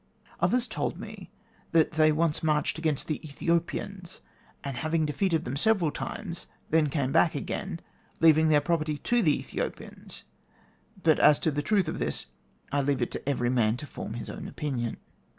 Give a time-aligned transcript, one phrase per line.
[0.39, 1.29] Others told me
[1.73, 4.21] that they once marched against the Ethiopians,
[4.63, 7.79] and having defeated them several times, then came back again,
[8.19, 10.23] leaving their property to the Ethiopians.
[11.03, 12.25] But as to the truth of this
[12.71, 14.97] I leave it to every man to form his own opinion.